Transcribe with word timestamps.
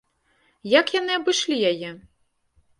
Як 0.79 0.85
яны 0.99 1.11
абышлі 1.19 1.61
яе? 1.73 1.89